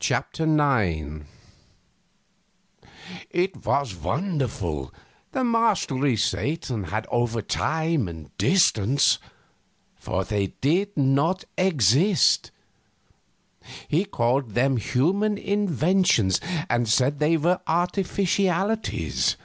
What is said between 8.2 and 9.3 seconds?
distance.